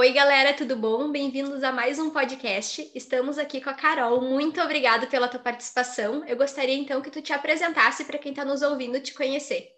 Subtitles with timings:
[0.00, 1.12] Oi, galera, tudo bom?
[1.12, 2.90] Bem-vindos a mais um podcast.
[2.94, 4.22] Estamos aqui com a Carol.
[4.22, 6.24] Muito obrigada pela tua participação.
[6.24, 9.68] Eu gostaria então que tu te apresentasse para quem está nos ouvindo te conhecer.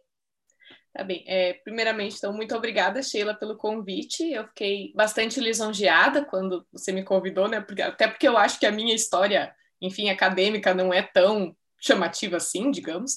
[0.94, 1.24] Tá bem.
[1.26, 4.22] É, primeiramente, então, muito obrigada, Sheila, pelo convite.
[4.30, 7.60] Eu fiquei bastante lisonjeada quando você me convidou, né?
[7.60, 12.36] Porque, até porque eu acho que a minha história, enfim, acadêmica não é tão chamativa
[12.36, 13.16] assim, digamos.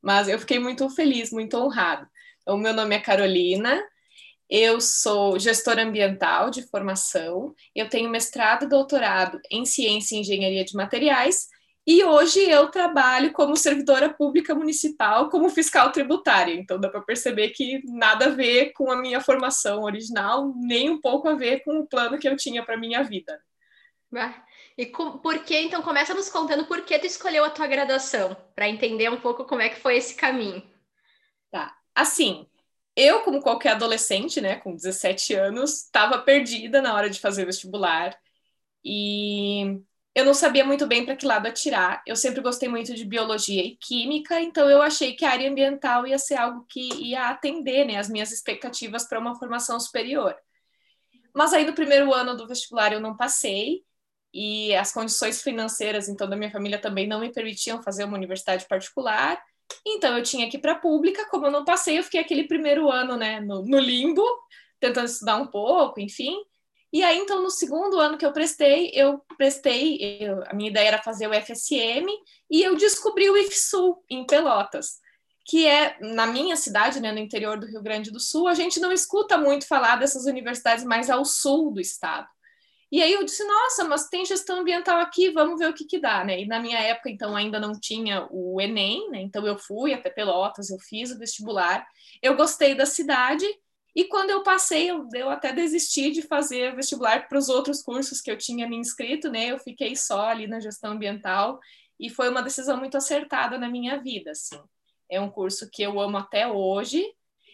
[0.00, 2.08] Mas eu fiquei muito feliz, muito honrada.
[2.42, 3.82] Então, meu nome é Carolina,
[4.48, 10.64] eu sou gestora ambiental de formação, eu tenho mestrado e doutorado em ciência e engenharia
[10.64, 11.48] de materiais
[11.86, 16.52] e hoje eu trabalho como servidora pública municipal, como fiscal tributária.
[16.52, 21.00] Então dá para perceber que nada a ver com a minha formação original, nem um
[21.00, 23.40] pouco a ver com o plano que eu tinha para minha vida.
[24.76, 28.36] E com, por que, então, começa nos contando por que tu escolheu a tua graduação,
[28.54, 30.62] para entender um pouco como é que foi esse caminho.
[31.50, 31.74] Tá.
[31.94, 32.46] Assim,
[32.98, 38.18] eu, como qualquer adolescente, né, com 17 anos, estava perdida na hora de fazer vestibular.
[38.84, 39.80] E
[40.14, 42.02] eu não sabia muito bem para que lado atirar.
[42.04, 46.08] Eu sempre gostei muito de biologia e química, então eu achei que a área ambiental
[46.08, 50.34] ia ser algo que ia atender né, as minhas expectativas para uma formação superior.
[51.34, 53.84] Mas aí no primeiro ano do vestibular eu não passei
[54.34, 58.66] e as condições financeiras então da minha família também não me permitiam fazer uma universidade
[58.66, 59.40] particular.
[59.86, 62.90] Então eu tinha que ir para pública, como eu não passei, eu fiquei aquele primeiro
[62.90, 64.22] ano, né, no, no limbo,
[64.80, 66.36] tentando estudar um pouco, enfim.
[66.92, 70.88] E aí, então, no segundo ano que eu prestei, eu prestei, eu, a minha ideia
[70.88, 72.06] era fazer o FSM,
[72.50, 74.98] e eu descobri o IFSUL em Pelotas,
[75.44, 78.80] que é, na minha cidade, né, no interior do Rio Grande do Sul, a gente
[78.80, 82.26] não escuta muito falar dessas universidades mais ao sul do estado.
[82.90, 85.98] E aí eu disse, nossa, mas tem gestão ambiental aqui, vamos ver o que que
[85.98, 86.40] dá, né?
[86.40, 89.20] E na minha época, então, ainda não tinha o Enem, né?
[89.20, 91.86] Então eu fui até Pelotas, eu fiz o vestibular,
[92.22, 93.46] eu gostei da cidade,
[93.94, 98.20] e quando eu passei, eu, eu até desisti de fazer vestibular para os outros cursos
[98.20, 99.46] que eu tinha me inscrito, né?
[99.46, 101.58] Eu fiquei só ali na gestão ambiental
[101.98, 104.60] e foi uma decisão muito acertada na minha vida, assim.
[105.10, 107.04] É um curso que eu amo até hoje.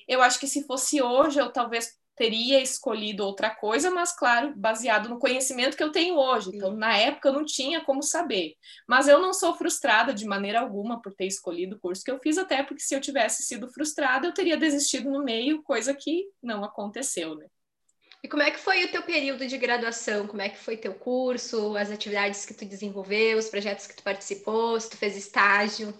[0.06, 5.08] Eu acho que se fosse hoje, eu talvez teria escolhido outra coisa, mas claro, baseado
[5.08, 6.50] no conhecimento que eu tenho hoje.
[6.54, 8.54] Então, na época eu não tinha como saber.
[8.88, 12.20] Mas eu não sou frustrada de maneira alguma por ter escolhido o curso que eu
[12.20, 16.26] fiz, até porque se eu tivesse sido frustrada, eu teria desistido no meio, coisa que
[16.42, 17.46] não aconteceu, né?
[18.22, 20.26] E como é que foi o teu período de graduação?
[20.26, 24.02] Como é que foi teu curso, as atividades que tu desenvolveu, os projetos que tu
[24.02, 25.92] participou, se tu fez estágio?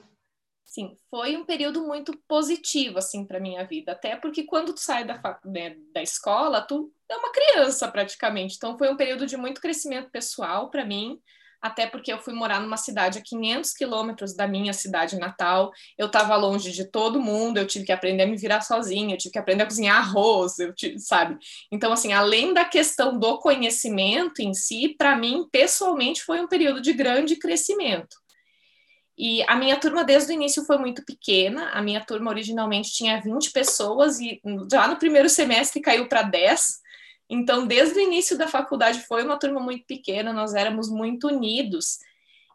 [0.75, 3.93] Sim, foi um período muito positivo, assim, para minha vida.
[3.93, 8.57] Até porque quando tu sai da, né, da escola, tu é uma criança praticamente.
[8.57, 11.21] Então, foi um período de muito crescimento pessoal para mim.
[11.63, 15.71] Até porque eu fui morar numa cidade a 500 quilômetros da minha cidade natal.
[15.97, 17.59] Eu estava longe de todo mundo.
[17.59, 19.15] Eu tive que aprender a me virar sozinha.
[19.15, 21.39] Eu tive que aprender a cozinhar arroz, eu tive, sabe?
[21.71, 26.81] Então, assim, além da questão do conhecimento em si, para mim, pessoalmente, foi um período
[26.81, 28.24] de grande crescimento.
[29.17, 31.71] E a minha turma, desde o início, foi muito pequena.
[31.71, 36.81] A minha turma originalmente tinha 20 pessoas e já no primeiro semestre caiu para 10.
[37.31, 41.99] Então, desde o início da faculdade, foi uma turma muito pequena, nós éramos muito unidos.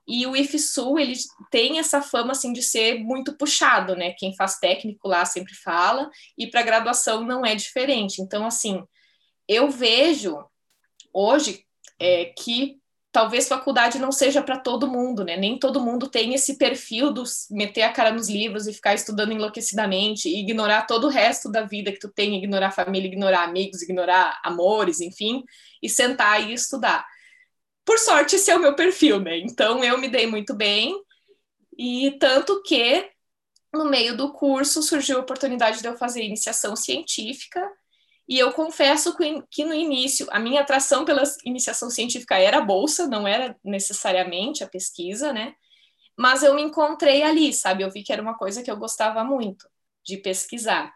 [0.07, 1.13] E o IFSU, ele
[1.51, 4.11] tem essa fama, assim, de ser muito puxado, né?
[4.13, 8.21] Quem faz técnico lá sempre fala, e para graduação não é diferente.
[8.21, 8.83] Então, assim,
[9.47, 10.43] eu vejo
[11.13, 11.63] hoje
[11.99, 12.79] é, que
[13.11, 15.35] talvez faculdade não seja para todo mundo, né?
[15.35, 19.31] Nem todo mundo tem esse perfil do meter a cara nos livros e ficar estudando
[19.31, 23.81] enlouquecidamente, e ignorar todo o resto da vida que tu tem, ignorar família, ignorar amigos,
[23.81, 25.43] ignorar amores, enfim,
[25.81, 27.05] e sentar e estudar.
[27.83, 29.37] Por sorte, esse é o meu perfil, né?
[29.39, 30.93] Então eu me dei muito bem,
[31.77, 33.09] e tanto que
[33.73, 37.61] no meio do curso surgiu a oportunidade de eu fazer iniciação científica,
[38.29, 39.17] e eu confesso
[39.49, 44.63] que, no início, a minha atração pela iniciação científica era a bolsa, não era necessariamente
[44.63, 45.55] a pesquisa, né?
[46.15, 47.83] Mas eu me encontrei ali, sabe?
[47.83, 49.67] Eu vi que era uma coisa que eu gostava muito
[50.05, 50.93] de pesquisar.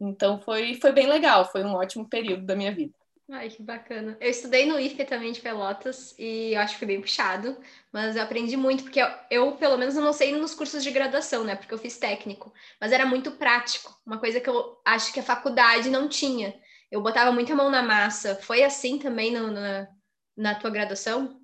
[0.00, 2.94] Então foi, foi bem legal, foi um ótimo período da minha vida.
[3.30, 4.18] Ai, que bacana.
[4.20, 7.56] Eu estudei no IFE também de Pelotas e eu acho que foi bem puxado,
[7.90, 11.42] mas eu aprendi muito, porque eu, eu, pelo menos, não sei nos cursos de graduação,
[11.42, 11.56] né?
[11.56, 15.22] Porque eu fiz técnico, mas era muito prático, uma coisa que eu acho que a
[15.22, 16.54] faculdade não tinha.
[16.94, 18.36] Eu botava muita mão na massa.
[18.36, 19.88] Foi assim também no, na,
[20.36, 21.40] na tua graduação?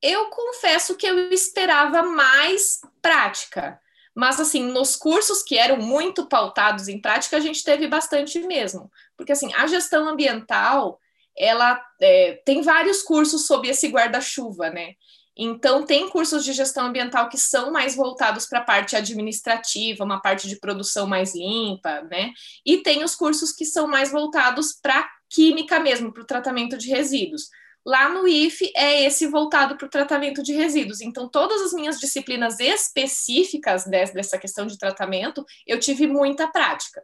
[0.00, 3.80] Eu confesso que eu esperava mais prática.
[4.14, 8.88] Mas, assim, nos cursos que eram muito pautados em prática, a gente teve bastante mesmo.
[9.16, 11.00] Porque, assim, a gestão ambiental,
[11.36, 14.94] ela é, tem vários cursos sob esse guarda-chuva, né?
[15.36, 20.20] Então, tem cursos de gestão ambiental que são mais voltados para a parte administrativa, uma
[20.20, 22.32] parte de produção mais limpa, né?
[22.64, 26.88] E tem os cursos que são mais voltados para química mesmo, para o tratamento de
[26.88, 27.48] resíduos.
[27.84, 31.00] Lá no IFE é esse voltado para o tratamento de resíduos.
[31.00, 37.02] Então, todas as minhas disciplinas específicas dessa questão de tratamento, eu tive muita prática.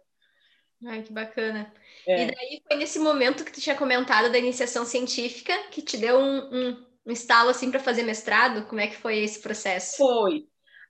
[0.86, 1.70] Ai, que bacana.
[2.06, 2.22] É.
[2.22, 6.18] E daí foi nesse momento que tu tinha comentado da iniciação científica que te deu
[6.18, 8.64] um, um, um estalo assim para fazer mestrado?
[8.66, 9.96] Como é que foi esse processo?
[9.96, 10.46] Foi.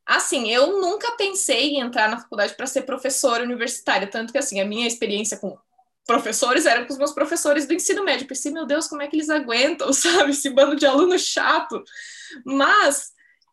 [0.07, 4.61] Assim, eu nunca pensei em entrar na faculdade para ser professora universitária, tanto que assim,
[4.61, 5.57] a minha experiência com
[6.07, 8.25] professores era com os meus professores do ensino médio.
[8.25, 10.33] Eu pensei, meu Deus, como é que eles aguentam, sabe?
[10.33, 11.83] Esse bando de aluno chato.
[12.45, 13.13] Mas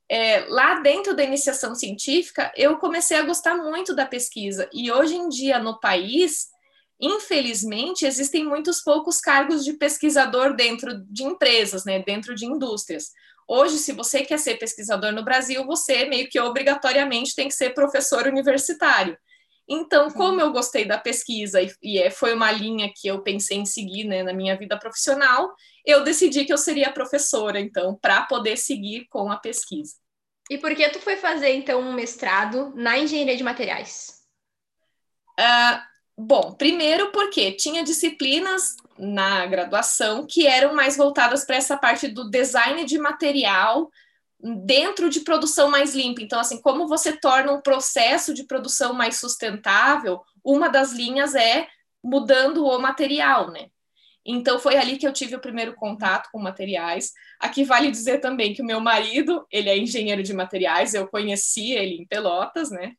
[0.10, 4.70] é, lá dentro da iniciação científica, eu comecei a gostar muito da pesquisa.
[4.74, 6.48] E hoje em dia, no país,
[7.00, 13.12] infelizmente, existem muitos poucos cargos de pesquisador dentro de empresas, né, dentro de indústrias.
[13.48, 17.74] Hoje, se você quer ser pesquisador no Brasil, você meio que obrigatoriamente tem que ser
[17.74, 19.18] professor universitário.
[19.70, 23.58] Então, como eu gostei da pesquisa e, e é, foi uma linha que eu pensei
[23.58, 25.54] em seguir né, na minha vida profissional,
[25.86, 29.96] eu decidi que eu seria professora, então, para poder seguir com a pesquisa.
[30.50, 34.22] E por que tu foi fazer, então, um mestrado na engenharia de materiais?
[35.38, 42.08] Uh, Bom, primeiro porque tinha disciplinas na graduação que eram mais voltadas para essa parte
[42.08, 43.92] do design de material
[44.66, 46.22] dentro de produção mais limpa.
[46.22, 51.68] Então, assim, como você torna um processo de produção mais sustentável, uma das linhas é
[52.04, 53.68] mudando o material, né?
[54.26, 57.14] Então foi ali que eu tive o primeiro contato com materiais.
[57.40, 61.72] Aqui vale dizer também que o meu marido, ele é engenheiro de materiais, eu conheci
[61.74, 62.94] ele em Pelotas, né?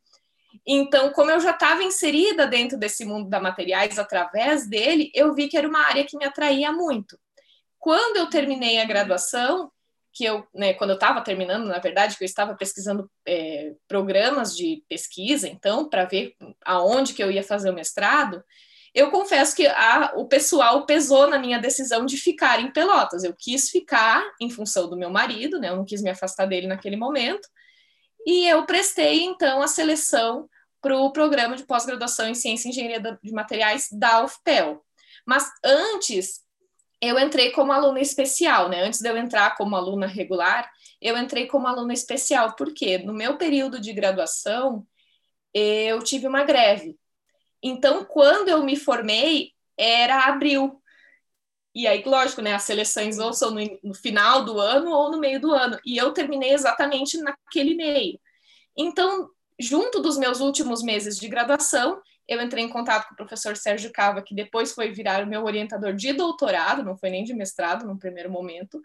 [0.67, 5.49] Então, como eu já estava inserida dentro desse mundo da materiais através dele, eu vi
[5.49, 7.19] que era uma área que me atraía muito.
[7.79, 9.71] Quando eu terminei a graduação,
[10.13, 14.57] que eu, né, quando eu estava terminando, na verdade, que eu estava pesquisando é, programas
[14.57, 16.35] de pesquisa, então, para ver
[16.65, 18.43] aonde que eu ia fazer o mestrado,
[18.95, 23.23] eu confesso que a, o pessoal pesou na minha decisão de ficar em Pelotas.
[23.23, 25.69] Eu quis ficar em função do meu marido, né?
[25.69, 27.49] Eu não quis me afastar dele naquele momento.
[28.29, 30.51] E eu prestei, então, a seleção
[30.83, 34.85] para o programa de pós-graduação em Ciência e Engenharia de Materiais da UFPEL.
[35.27, 36.43] Mas antes,
[37.01, 38.83] eu entrei como aluna especial, né?
[38.83, 40.71] Antes de eu entrar como aluna regular,
[41.01, 44.87] eu entrei como aluna especial, porque no meu período de graduação,
[45.55, 46.99] eu tive uma greve.
[47.63, 50.83] Então, quando eu me formei, era abril.
[51.75, 52.55] E aí, lógico, né?
[52.55, 55.79] As seleções ou são no, no, final do ano ou no meio do ano.
[55.85, 58.19] E eu terminei exatamente naquele meio.
[58.77, 63.57] Então, junto dos meus últimos meses de graduação, eu entrei em contato com o professor
[63.57, 67.35] Sérgio Cava, que depois foi virar o meu orientador de doutorado, não foi nem de
[67.35, 68.81] mestrado no primeiro momento.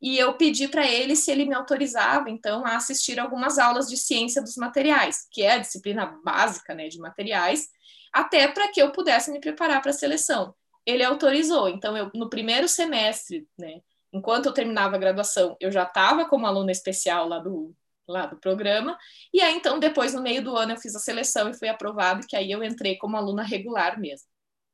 [0.00, 3.96] E eu pedi para ele se ele me autorizava, então, a assistir algumas aulas de
[3.96, 7.68] ciência dos materiais, que é a disciplina básica né, de materiais,
[8.12, 10.54] até para que eu pudesse me preparar para a seleção
[10.86, 11.68] ele autorizou.
[11.68, 13.80] Então, eu, no primeiro semestre, né,
[14.12, 17.74] enquanto eu terminava a graduação, eu já estava como aluna especial lá do,
[18.08, 18.96] lá do programa,
[19.34, 22.26] e aí, então, depois, no meio do ano, eu fiz a seleção e fui aprovado,
[22.26, 24.28] que aí eu entrei como aluna regular mesmo.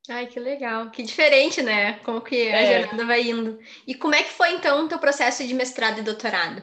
[0.09, 1.95] Ai, que legal, que diferente, né?
[2.01, 2.83] Como que a é.
[2.83, 3.59] jornada vai indo.
[3.87, 6.63] E como é que foi, então, o teu processo de mestrado e doutorado?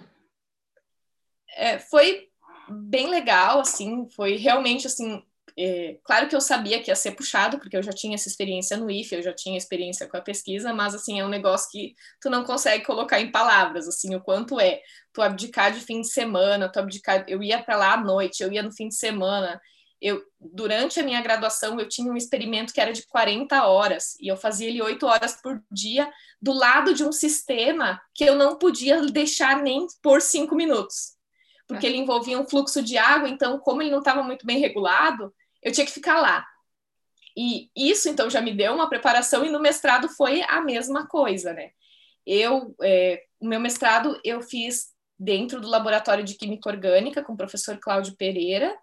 [1.55, 2.27] É, foi
[2.69, 5.23] bem legal, assim, foi realmente, assim,
[5.61, 8.77] é, claro que eu sabia que ia ser puxado, porque eu já tinha essa experiência
[8.77, 11.95] no IFE, eu já tinha experiência com a pesquisa, mas, assim, é um negócio que
[12.21, 14.81] tu não consegue colocar em palavras, assim, o quanto é.
[15.11, 17.25] Tu abdicar de fim de semana, tu abdicar...
[17.27, 19.59] Eu ia para lá à noite, eu ia no fim de semana.
[20.01, 24.29] Eu, durante a minha graduação, eu tinha um experimento que era de 40 horas, e
[24.29, 26.09] eu fazia ele 8 horas por dia,
[26.41, 31.17] do lado de um sistema que eu não podia deixar nem por 5 minutos.
[31.67, 31.89] Porque é.
[31.89, 35.71] ele envolvia um fluxo de água, então, como ele não estava muito bem regulado, eu
[35.71, 36.45] tinha que ficar lá.
[37.35, 41.53] E isso, então, já me deu uma preparação, e no mestrado foi a mesma coisa,
[41.53, 41.71] né?
[42.25, 47.37] Eu, é, o meu mestrado eu fiz dentro do Laboratório de Química Orgânica com o
[47.37, 48.75] professor Cláudio Pereira,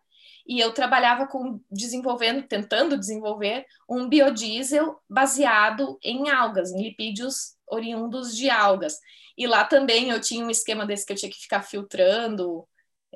[0.46, 8.36] e eu trabalhava com desenvolvendo, tentando desenvolver um biodiesel baseado em algas, em lipídios oriundos
[8.36, 8.98] de algas.
[9.36, 12.66] E lá também eu tinha um esquema desse que eu tinha que ficar filtrando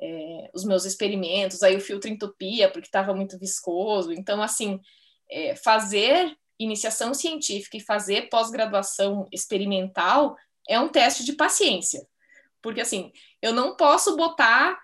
[0.01, 4.11] é, os meus experimentos, aí o filtro entupia porque estava muito viscoso.
[4.11, 4.79] Então, assim,
[5.29, 10.35] é, fazer iniciação científica e fazer pós-graduação experimental
[10.67, 12.05] é um teste de paciência.
[12.61, 14.79] Porque, assim, eu não posso botar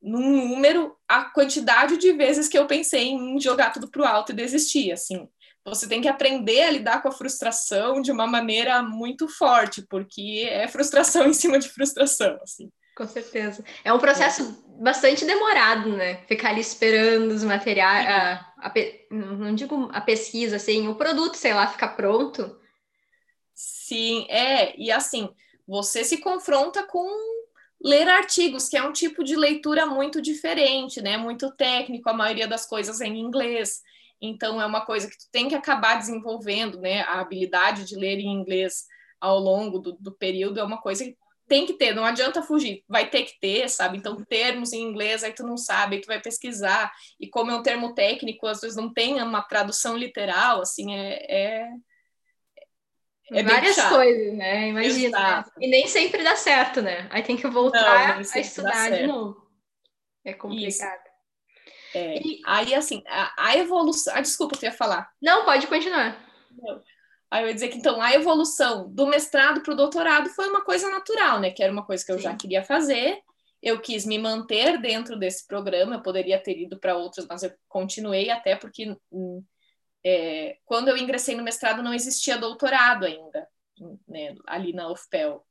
[0.00, 4.32] num número a quantidade de vezes que eu pensei em jogar tudo para o alto
[4.32, 5.28] e desistir, assim.
[5.64, 10.46] você tem que aprender a lidar com a frustração de uma maneira muito forte, porque
[10.48, 12.70] é frustração em cima de frustração, assim.
[12.96, 13.62] Com certeza.
[13.84, 16.24] É um processo bastante demorado, né?
[16.26, 18.72] Ficar ali esperando os materiais, a, a,
[19.10, 22.58] não digo a pesquisa, assim, o produto, sei lá, ficar pronto.
[23.54, 25.28] Sim, é, e assim,
[25.68, 27.06] você se confronta com
[27.78, 31.18] ler artigos, que é um tipo de leitura muito diferente, né?
[31.18, 33.82] Muito técnico, a maioria das coisas é em inglês.
[34.22, 37.02] Então é uma coisa que tu tem que acabar desenvolvendo, né?
[37.02, 38.86] A habilidade de ler em inglês
[39.20, 41.14] ao longo do, do período é uma coisa que
[41.48, 43.98] tem que ter, não adianta fugir, vai ter que ter, sabe?
[43.98, 47.54] Então, termos em inglês, aí tu não sabe, aí tu vai pesquisar, e como é
[47.54, 51.68] um termo técnico, às vezes não tem uma tradução literal, assim, é, é
[53.32, 54.68] é Várias coisas, né?
[54.68, 55.40] Imagina.
[55.40, 55.44] Né?
[55.60, 57.08] E nem sempre dá certo, né?
[57.10, 59.50] Aí tem que voltar não, a estudar de novo.
[60.24, 61.02] É complicado.
[61.92, 62.18] É.
[62.18, 62.40] E...
[62.46, 64.14] Aí, assim, a, a evolução.
[64.14, 65.10] Ah, desculpa, eu ia falar.
[65.20, 66.24] Não, pode continuar.
[66.52, 66.80] Não.
[67.30, 70.64] Aí eu ia dizer que, então, a evolução do mestrado para o doutorado foi uma
[70.64, 71.50] coisa natural, né?
[71.50, 72.22] Que era uma coisa que eu Sim.
[72.22, 73.20] já queria fazer.
[73.60, 75.96] Eu quis me manter dentro desse programa.
[75.96, 79.42] Eu poderia ter ido para outros, mas eu continuei até porque hum,
[80.04, 83.48] é, quando eu ingressei no mestrado, não existia doutorado ainda,
[84.06, 85.44] né, ali na UFPEL.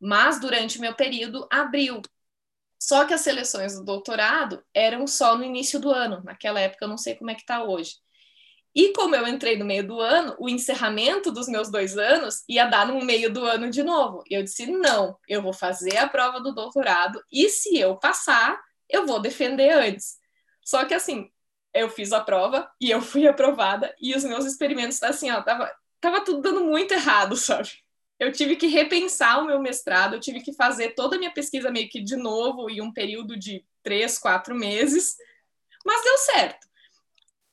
[0.00, 2.00] Mas, durante meu período, abriu.
[2.80, 6.22] Só que as seleções do doutorado eram só no início do ano.
[6.22, 7.96] Naquela época, eu não sei como é que está hoje.
[8.78, 12.64] E como eu entrei no meio do ano, o encerramento dos meus dois anos ia
[12.64, 14.22] dar no meio do ano de novo.
[14.30, 18.56] E eu disse: não, eu vou fazer a prova do doutorado e se eu passar,
[18.88, 20.18] eu vou defender antes.
[20.64, 21.28] Só que assim,
[21.74, 25.68] eu fiz a prova e eu fui aprovada e os meus experimentos, assim, ó, tava,
[26.00, 27.70] tava tudo dando muito errado, sabe?
[28.16, 31.68] Eu tive que repensar o meu mestrado, eu tive que fazer toda a minha pesquisa
[31.68, 35.16] meio que de novo em um período de três, quatro meses,
[35.84, 36.67] mas deu certo.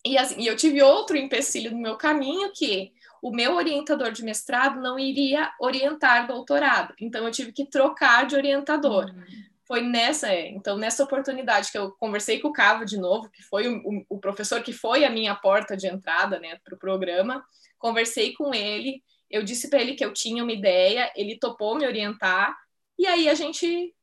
[0.06, 4.24] E, assim, e eu tive outro empecilho no meu caminho que o meu orientador de
[4.24, 9.06] mestrado não iria orientar doutorado, então eu tive que trocar de orientador.
[9.06, 13.30] Uhum foi nessa, é, então nessa oportunidade que eu conversei com o Cavo de novo,
[13.30, 16.80] que foi o, o professor que foi a minha porta de entrada, né, para o
[16.80, 17.44] programa.
[17.80, 21.86] Conversei com ele, eu disse para ele que eu tinha uma ideia, ele topou me
[21.86, 22.56] orientar
[22.98, 23.94] e aí a gente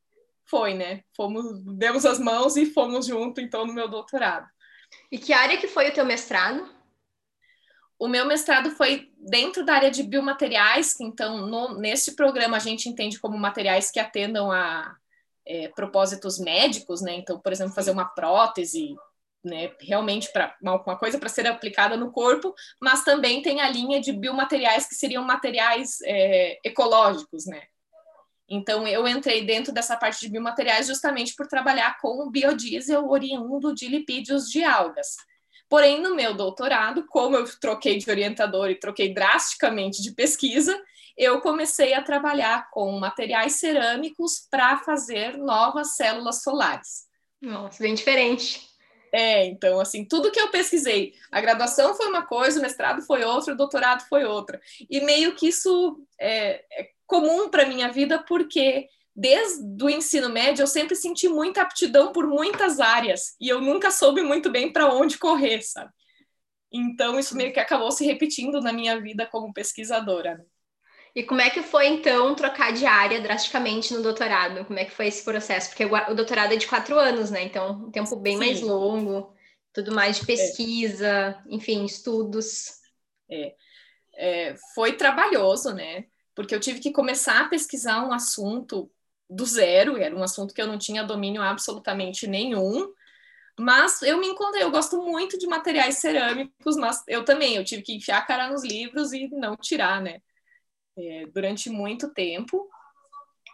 [0.45, 1.01] foi, né?
[1.15, 4.47] Fomos, demos as mãos e fomos junto então no meu doutorado.
[5.13, 6.67] E que área que foi o teu mestrado?
[7.99, 12.59] O meu mestrado foi dentro da área de biomateriais, que então no, nesse programa a
[12.59, 14.97] gente entende como materiais que atendam a
[15.45, 17.13] é, propósitos médicos, né?
[17.13, 18.95] Então, por exemplo, fazer uma prótese,
[19.43, 19.71] né?
[19.81, 22.51] Realmente para uma, uma coisa para ser aplicada no corpo,
[22.81, 27.61] mas também tem a linha de biomateriais que seriam materiais é, ecológicos, né?
[28.49, 33.87] Então, eu entrei dentro dessa parte de biomateriais justamente por trabalhar com biodiesel oriundo de
[33.87, 35.15] lipídios de algas.
[35.69, 40.79] Porém, no meu doutorado, como eu troquei de orientador e troquei drasticamente de pesquisa,
[41.17, 47.05] eu comecei a trabalhar com materiais cerâmicos para fazer novas células solares.
[47.41, 48.67] Nossa, bem diferente.
[49.11, 53.23] É, então, assim, tudo que eu pesquisei, a graduação foi uma coisa, o mestrado foi
[53.23, 54.59] outra, o doutorado foi outra.
[54.89, 60.63] E meio que isso é, é comum para minha vida, porque desde o ensino médio
[60.63, 64.91] eu sempre senti muita aptidão por muitas áreas e eu nunca soube muito bem para
[64.91, 65.91] onde correr, sabe?
[66.71, 70.39] Então, isso meio que acabou se repetindo na minha vida como pesquisadora.
[70.39, 70.45] Né?
[71.15, 74.65] E como é que foi, então, trocar de área drasticamente no doutorado?
[74.65, 75.69] Como é que foi esse processo?
[75.69, 77.43] Porque o doutorado é de quatro anos, né?
[77.43, 78.39] Então, um tempo bem Sim.
[78.39, 79.35] mais longo,
[79.71, 81.41] tudo mais de pesquisa, é.
[81.47, 82.79] enfim, estudos.
[83.29, 83.53] É.
[84.15, 84.55] é.
[84.73, 86.05] Foi trabalhoso, né?
[86.35, 88.91] Porque eu tive que começar a pesquisar um assunto
[89.29, 92.91] do zero, era um assunto que eu não tinha domínio absolutamente nenhum,
[93.59, 97.83] mas eu me encontrei, eu gosto muito de materiais cerâmicos, mas eu também, eu tive
[97.83, 100.19] que enfiar a cara nos livros e não tirar, né?
[100.97, 102.67] é, durante muito tempo.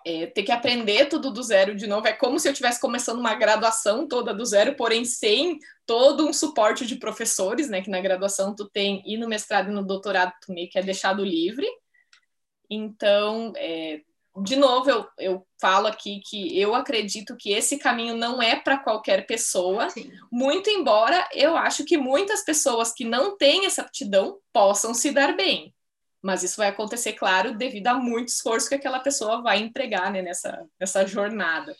[0.05, 3.19] É, ter que aprender tudo do zero de novo é como se eu estivesse começando
[3.19, 7.81] uma graduação toda do zero, porém sem todo um suporte de professores, né?
[7.81, 10.81] Que na graduação tu tem e no mestrado e no doutorado tu meio que é
[10.81, 11.67] deixado livre.
[12.69, 14.01] Então, é,
[14.43, 18.77] de novo, eu, eu falo aqui que eu acredito que esse caminho não é para
[18.77, 20.11] qualquer pessoa, Sim.
[20.31, 25.35] muito embora eu acho que muitas pessoas que não têm essa aptidão possam se dar
[25.35, 25.73] bem.
[26.21, 30.21] Mas isso vai acontecer, claro, devido a muito esforço que aquela pessoa vai empregar né,
[30.21, 31.75] nessa, nessa jornada.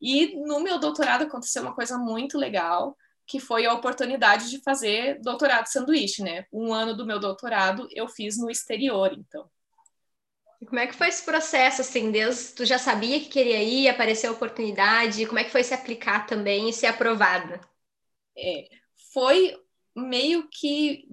[0.00, 5.20] E no meu doutorado aconteceu uma coisa muito legal, que foi a oportunidade de fazer
[5.20, 6.46] doutorado sanduíche, né?
[6.52, 9.50] Um ano do meu doutorado eu fiz no exterior, então.
[10.64, 14.30] Como é que foi esse processo, assim, Deus, tu já sabia que queria ir, apareceu
[14.30, 17.60] a oportunidade, como é que foi se aplicar também e ser aprovada?
[18.36, 18.68] É,
[19.12, 19.54] foi
[19.94, 21.06] meio que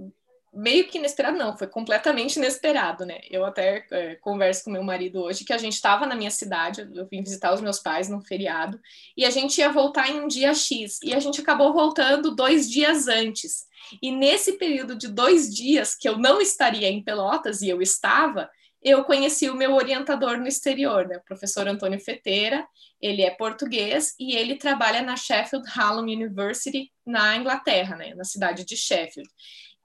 [0.53, 3.21] meio que inesperado, não, foi completamente inesperado, né?
[3.29, 6.88] Eu até é, converso com meu marido hoje que a gente estava na minha cidade,
[6.93, 8.79] eu vim visitar os meus pais num feriado,
[9.17, 12.69] e a gente ia voltar em um dia X, e a gente acabou voltando dois
[12.69, 13.65] dias antes.
[14.01, 18.47] E nesse período de dois dias que eu não estaria em Pelotas e eu estava,
[18.84, 21.18] eu conheci o meu orientador no exterior, né?
[21.18, 22.68] o professor Antônio Feteira.
[23.02, 28.13] Ele é português e ele trabalha na Sheffield Hallam University, na Inglaterra, né?
[28.13, 29.30] na cidade de Sheffield.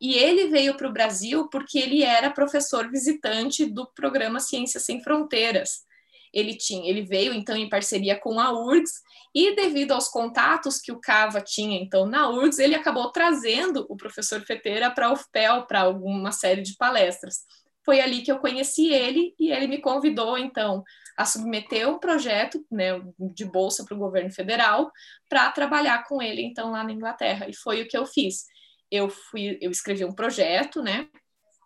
[0.00, 5.02] E ele veio para o Brasil porque ele era professor visitante do programa Ciências Sem
[5.02, 5.87] Fronteiras.
[6.33, 9.00] Ele tinha, ele veio então em parceria com a URGS
[9.35, 13.97] e devido aos contatos que o Cava tinha então na URGS, ele acabou trazendo o
[13.97, 17.45] professor Feteira para a UFPEL para alguma série de palestras.
[17.88, 20.85] Foi ali que eu conheci ele e ele me convidou então
[21.16, 24.92] a submeter um projeto né, de bolsa para o governo federal
[25.26, 28.45] para trabalhar com ele então lá na Inglaterra e foi o que eu fiz
[28.90, 31.09] eu fui, eu escrevi um projeto, né?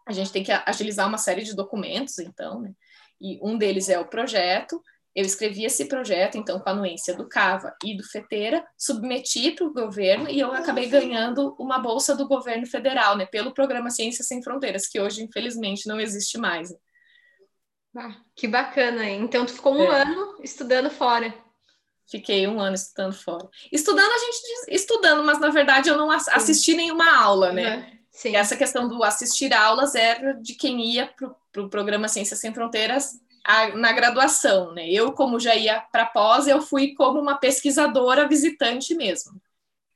[0.06, 2.72] A gente tem que agilizar uma série de documentos, então, né?
[3.20, 4.82] E um deles é o projeto.
[5.14, 9.66] Eu escrevi esse projeto, então, com a anuência do Cava e do Feteira, submeti para
[9.66, 13.26] o governo e eu acabei ganhando uma bolsa do governo federal, né?
[13.26, 16.74] Pelo programa Ciências Sem Fronteiras, que hoje, infelizmente, não existe mais.
[17.94, 19.20] Ah, que bacana, hein?
[19.22, 20.02] Então, tu ficou um é.
[20.02, 21.34] ano estudando fora.
[22.10, 23.48] Fiquei um ano estudando fora.
[23.70, 27.98] Estudando, a gente diz, estudando, mas na verdade eu não assisti nenhuma aula, né?
[28.10, 28.36] Sim.
[28.36, 32.52] Essa questão do assistir aulas era de quem ia para o pro programa Ciências Sem
[32.52, 34.88] Fronteiras a, na graduação, né?
[34.90, 39.40] Eu, como já ia para pós, eu fui como uma pesquisadora visitante mesmo.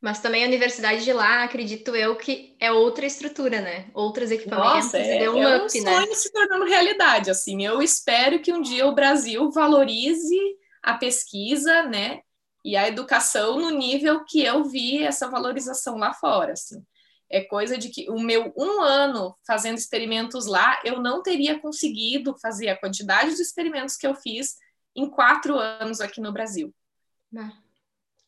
[0.01, 3.87] Mas também a universidade de lá, acredito eu, que é outra estrutura, né?
[3.95, 5.95] Outros equipamentos, Nossa, é, deu um é up, um né?
[5.95, 7.65] sonho se tornando realidade, assim.
[7.65, 10.39] Eu espero que um dia o Brasil valorize
[10.83, 12.21] a pesquisa, né,
[12.65, 16.83] e a educação no nível que eu vi essa valorização lá fora, assim.
[17.29, 22.37] É coisa de que o meu um ano fazendo experimentos lá, eu não teria conseguido
[22.39, 24.57] fazer a quantidade de experimentos que eu fiz
[24.95, 26.75] em quatro anos aqui no Brasil.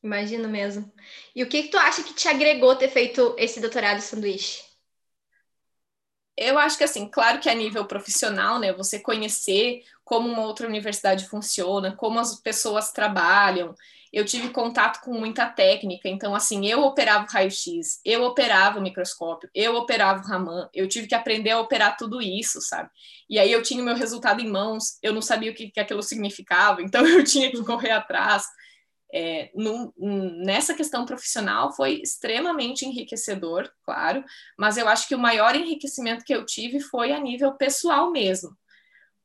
[0.03, 0.93] Imagino mesmo.
[1.35, 4.63] E o que, que tu acha que te agregou ter feito esse doutorado sanduíche?
[6.37, 10.69] Eu acho que assim, claro que a nível profissional, né, você conhecer como uma outra
[10.69, 13.75] universidade funciona, como as pessoas trabalham.
[14.13, 18.83] Eu tive contato com muita técnica, então assim, eu operava o raio-x, eu operava o
[18.83, 22.91] microscópio, eu operava o Raman, eu tive que aprender a operar tudo isso, sabe?
[23.29, 25.81] E aí eu tinha o meu resultado em mãos, eu não sabia o que, que
[25.81, 28.45] aquilo significava, então eu tinha que correr atrás
[29.13, 29.51] é,
[30.45, 34.23] nessa questão profissional foi extremamente enriquecedor, claro,
[34.59, 38.51] mas eu acho que o maior enriquecimento que eu tive foi a nível pessoal mesmo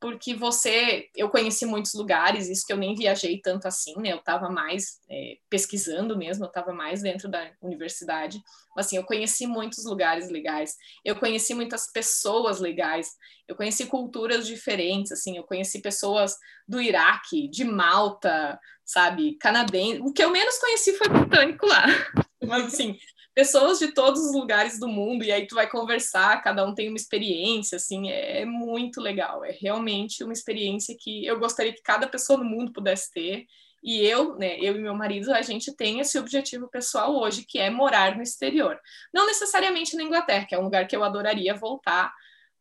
[0.03, 4.11] porque você, eu conheci muitos lugares, isso que eu nem viajei tanto assim, né?
[4.11, 8.43] Eu estava mais é, pesquisando mesmo, eu estava mais dentro da universidade.
[8.75, 13.11] Mas, assim, eu conheci muitos lugares legais, eu conheci muitas pessoas legais,
[13.47, 16.35] eu conheci culturas diferentes, assim, eu conheci pessoas
[16.67, 20.01] do Iraque, de Malta, sabe, canadense.
[20.01, 21.85] O que eu menos conheci foi britânico lá.
[22.45, 22.97] Mas, assim,
[23.33, 26.87] pessoas de todos os lugares do mundo, e aí tu vai conversar, cada um tem
[26.87, 29.43] uma experiência, assim, é muito legal.
[29.43, 33.45] É realmente uma experiência que eu gostaria que cada pessoa no mundo pudesse ter.
[33.83, 37.59] E eu, né, eu e meu marido, a gente tem esse objetivo pessoal hoje, que
[37.59, 38.79] é morar no exterior.
[39.13, 42.13] Não necessariamente na Inglaterra, que é um lugar que eu adoraria voltar,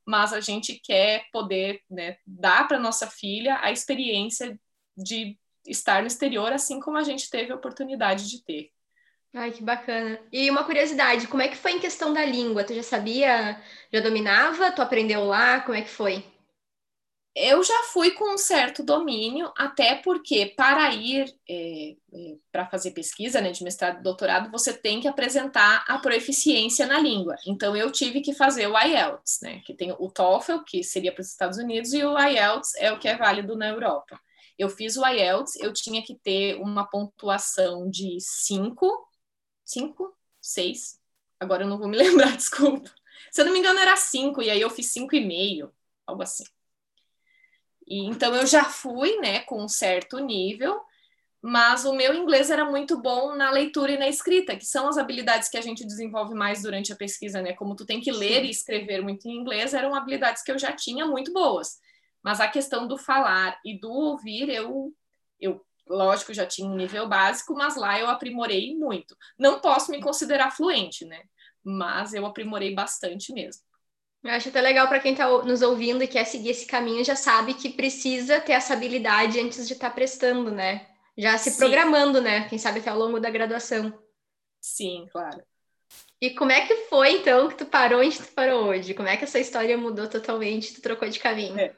[0.04, 4.58] mas a gente quer poder né, dar para nossa filha a experiência
[4.96, 8.70] de estar no exterior, assim como a gente teve a oportunidade de ter.
[9.34, 10.20] Ai, que bacana.
[10.30, 12.64] E uma curiosidade, como é que foi em questão da língua?
[12.64, 13.58] Tu já sabia,
[13.90, 14.70] já dominava?
[14.70, 15.60] Tu aprendeu lá?
[15.60, 16.22] Como é que foi?
[17.34, 22.90] Eu já fui com um certo domínio, até porque para ir é, é, para fazer
[22.90, 27.34] pesquisa né, de mestrado e doutorado, você tem que apresentar a proficiência na língua.
[27.46, 31.22] Então, eu tive que fazer o IELTS, né, que tem o TOEFL, que seria para
[31.22, 34.20] os Estados Unidos, e o IELTS é o que é válido na Europa.
[34.58, 39.10] Eu fiz o IELTS, eu tinha que ter uma pontuação de 5
[39.72, 41.00] cinco, seis.
[41.40, 42.90] Agora eu não vou me lembrar, desculpa.
[43.30, 45.72] Se eu não me engano, era cinco, e aí eu fiz cinco e meio,
[46.06, 46.44] algo assim.
[47.86, 50.80] E, então eu já fui, né, com um certo nível,
[51.40, 54.96] mas o meu inglês era muito bom na leitura e na escrita, que são as
[54.96, 57.52] habilidades que a gente desenvolve mais durante a pesquisa, né?
[57.52, 58.46] Como tu tem que ler Sim.
[58.46, 61.80] e escrever muito em inglês, eram habilidades que eu já tinha muito boas.
[62.22, 64.94] Mas a questão do falar e do ouvir, eu,
[65.40, 69.16] eu lógico, já tinha um nível básico, mas lá eu aprimorei muito.
[69.38, 71.22] Não posso me considerar fluente, né?
[71.62, 73.62] Mas eu aprimorei bastante mesmo.
[74.22, 77.16] Eu acho até legal para quem está nos ouvindo e quer seguir esse caminho, já
[77.16, 80.86] sabe que precisa ter essa habilidade antes de estar tá prestando, né?
[81.18, 81.58] Já se Sim.
[81.58, 82.48] programando, né?
[82.48, 83.92] Quem sabe até ao longo da graduação.
[84.60, 85.42] Sim, claro.
[86.20, 88.94] E como é que foi, então, que tu parou onde tu parou hoje?
[88.94, 91.58] Como é que essa história mudou totalmente, tu trocou de caminho?
[91.58, 91.74] É.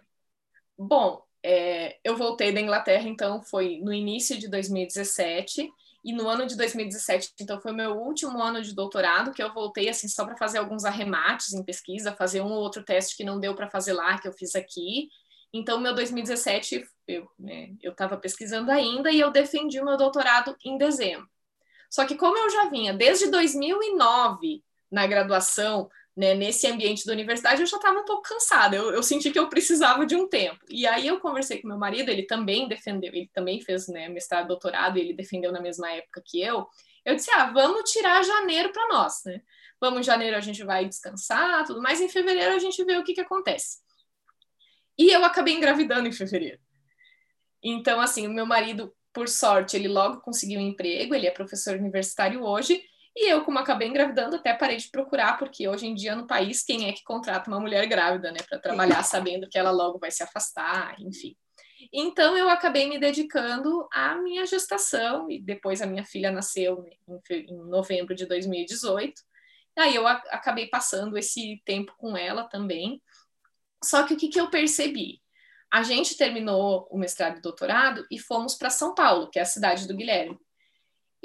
[0.76, 5.70] Bom, é, eu voltei da Inglaterra, então foi no início de 2017,
[6.02, 9.90] e no ano de 2017, então foi meu último ano de doutorado, que eu voltei
[9.90, 13.38] assim só para fazer alguns arremates em pesquisa, fazer um ou outro teste que não
[13.38, 15.08] deu para fazer lá, que eu fiz aqui.
[15.52, 20.78] Então, meu 2017, eu né, estava pesquisando ainda e eu defendi o meu doutorado em
[20.78, 21.28] dezembro.
[21.90, 27.60] Só que como eu já vinha desde 2009 na graduação, né, nesse ambiente da universidade,
[27.60, 28.76] eu já estava um pouco cansada.
[28.76, 30.64] Eu, eu, senti que eu precisava de um tempo.
[30.68, 34.48] E aí eu conversei com meu marido, ele também defendeu, ele também fez né, mestrado,
[34.48, 36.66] doutorado, ele defendeu na mesma época que eu.
[37.04, 39.42] Eu disse, ah, vamos tirar janeiro para nós, né?
[39.80, 42.00] Vamos em janeiro a gente vai descansar, tudo mais.
[42.00, 43.78] Em fevereiro a gente vê o que, que acontece.
[44.96, 46.60] E eu acabei engravidando em fevereiro.
[47.62, 51.76] Então, assim, o meu marido por sorte, ele logo conseguiu um emprego, ele é professor
[51.76, 52.82] universitário hoje,
[53.16, 56.62] e eu, como acabei engravidando, até parei de procurar, porque hoje em dia no país,
[56.62, 60.10] quem é que contrata uma mulher grávida, né, para trabalhar sabendo que ela logo vai
[60.10, 61.36] se afastar, enfim.
[61.92, 66.84] Então, eu acabei me dedicando à minha gestação, e depois a minha filha nasceu
[67.30, 69.22] em novembro de 2018.
[69.78, 73.02] Aí eu acabei passando esse tempo com ela também.
[73.82, 75.20] Só que o que, que eu percebi?
[75.74, 79.44] a gente terminou o mestrado e doutorado e fomos para São Paulo, que é a
[79.44, 80.38] cidade do Guilherme.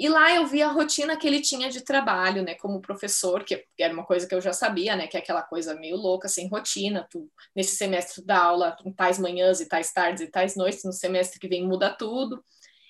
[0.00, 3.66] E lá eu vi a rotina que ele tinha de trabalho, né, como professor, que
[3.78, 6.48] era uma coisa que eu já sabia, né, que é aquela coisa meio louca, sem
[6.48, 7.06] rotina.
[7.10, 10.92] Tu, nesse semestre da aula em tais manhãs e tais tardes e tais noites, no
[10.94, 12.42] semestre que vem muda tudo.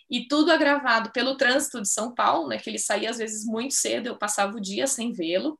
[0.09, 3.75] E tudo agravado pelo trânsito de São Paulo, né, que ele saía às vezes muito
[3.75, 5.59] cedo, eu passava o dia sem vê-lo.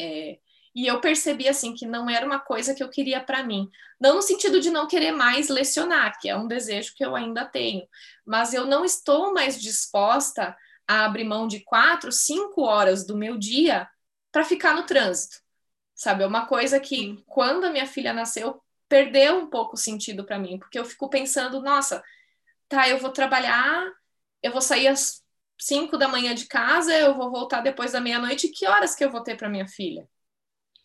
[0.00, 0.38] É,
[0.74, 3.70] e eu percebi assim que não era uma coisa que eu queria para mim.
[4.00, 7.44] Não no sentido de não querer mais lecionar, que é um desejo que eu ainda
[7.44, 7.86] tenho,
[8.26, 10.56] mas eu não estou mais disposta
[10.86, 13.88] a abrir mão de quatro, cinco horas do meu dia
[14.32, 15.36] para ficar no trânsito.
[15.94, 20.24] Sabe, é uma coisa que quando a minha filha nasceu perdeu um pouco o sentido
[20.24, 22.02] para mim, porque eu fico pensando, nossa,
[22.68, 23.86] tá, eu vou trabalhar,
[24.42, 25.22] eu vou sair às
[25.58, 29.10] cinco da manhã de casa, eu vou voltar depois da meia-noite, que horas que eu
[29.10, 30.08] vou ter para minha filha?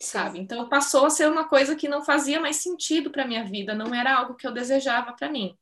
[0.01, 0.39] Sabe?
[0.39, 3.93] Então passou a ser uma coisa que não fazia mais sentido para minha vida, não
[3.93, 5.57] era algo que eu desejava para mim.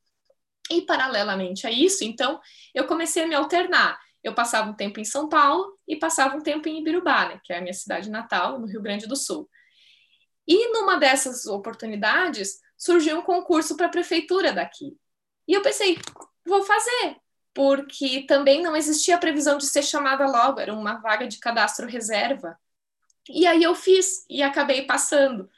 [0.69, 2.39] E paralelamente a isso, então,
[2.73, 3.99] eu comecei a me alternar.
[4.23, 7.53] Eu passava um tempo em São Paulo e passava um tempo em Ibirubá, né, que
[7.53, 9.49] é a minha cidade natal, no Rio Grande do Sul.
[10.45, 14.97] E numa dessas oportunidades, surgiu um concurso para a prefeitura daqui.
[15.47, 15.97] E eu pensei,
[16.45, 17.17] vou fazer,
[17.53, 21.87] porque também não existia a previsão de ser chamada logo, era uma vaga de cadastro
[21.87, 22.57] reserva.
[23.29, 25.49] E aí eu fiz e acabei passando.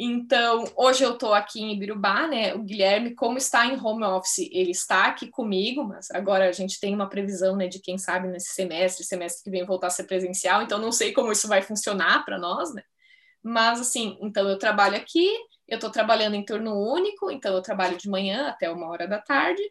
[0.00, 2.54] Então, hoje eu estou aqui em Ibirubá, né?
[2.54, 6.78] O Guilherme, como está em home office, ele está aqui comigo, mas agora a gente
[6.78, 10.04] tem uma previsão, né, de quem sabe nesse semestre, semestre que vem voltar a ser
[10.04, 12.82] presencial, então não sei como isso vai funcionar para nós, né?
[13.42, 15.28] Mas assim, então eu trabalho aqui,
[15.66, 19.18] eu estou trabalhando em turno único, então eu trabalho de manhã até uma hora da
[19.18, 19.62] tarde.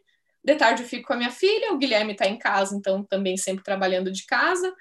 [0.44, 3.38] De tarde eu fico com a minha filha, o Guilherme está em casa, então também
[3.38, 4.74] sempre trabalhando de casa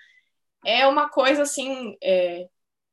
[0.68, 1.96] é uma coisa assim.
[2.04, 2.46] É,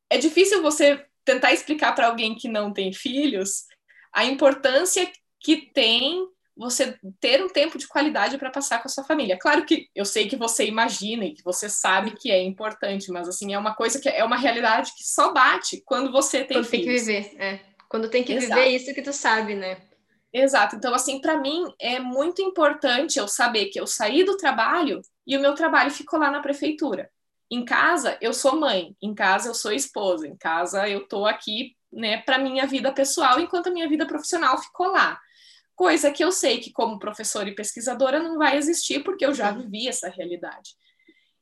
[0.09, 3.65] é difícil você tentar explicar para alguém que não tem filhos
[4.13, 5.11] a importância
[5.41, 6.25] que tem
[6.57, 9.37] você ter um tempo de qualidade para passar com a sua família.
[9.37, 13.29] Claro que eu sei que você imagina e que você sabe que é importante, mas
[13.29, 16.67] assim é uma coisa que é uma realidade que só bate quando você tem quando
[16.67, 17.05] filhos.
[17.05, 17.61] tem que viver, é.
[17.89, 18.55] Quando tem que Exato.
[18.55, 19.79] viver isso que tu sabe, né?
[20.33, 20.77] Exato.
[20.77, 25.37] Então assim, para mim é muito importante eu saber que eu saí do trabalho e
[25.37, 27.11] o meu trabalho ficou lá na prefeitura.
[27.51, 31.77] Em casa, eu sou mãe, em casa, eu sou esposa, em casa, eu tô aqui,
[31.93, 35.21] né, para minha vida pessoal, enquanto a minha vida profissional ficou lá.
[35.77, 39.51] Coisa que eu sei que, como professora e pesquisadora, não vai existir, porque eu já
[39.51, 40.71] vivi essa realidade.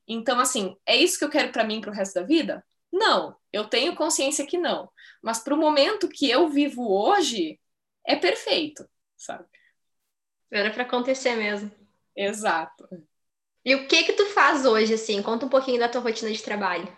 [0.07, 2.65] Então, assim, é isso que eu quero para mim para o resto da vida?
[2.93, 4.91] Não, eu tenho consciência que não.
[5.23, 7.59] Mas para o momento que eu vivo hoje,
[8.07, 9.47] é perfeito, sabe?
[10.51, 11.71] Era para acontecer mesmo.
[12.15, 12.87] Exato.
[13.65, 15.23] E o que que tu faz hoje, assim?
[15.23, 16.89] Conta um pouquinho da tua rotina de trabalho.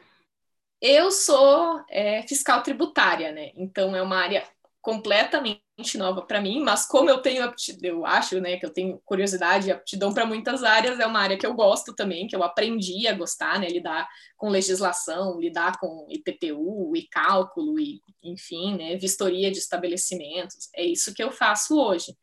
[0.81, 3.53] Eu sou é, fiscal tributária, né?
[3.57, 4.47] Então é uma área
[4.85, 9.01] completamente nova para mim, mas como eu tenho aptidão, eu acho, né, que eu tenho
[9.03, 12.43] curiosidade e aptidão para muitas áreas, é uma área que eu gosto também, que eu
[12.43, 18.97] aprendi a gostar, né, lidar com legislação, lidar com IPTU e cálculo e, enfim, né,
[18.97, 20.69] vistoria de estabelecimentos.
[20.75, 22.15] É isso que eu faço hoje.